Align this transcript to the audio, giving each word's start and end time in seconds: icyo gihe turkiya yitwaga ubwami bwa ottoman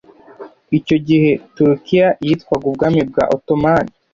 icyo 0.77 0.97
gihe 1.07 1.29
turkiya 1.55 2.07
yitwaga 2.25 2.65
ubwami 2.71 3.01
bwa 3.09 3.23
ottoman 3.35 3.85